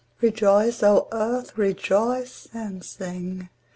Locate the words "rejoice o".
0.19-1.07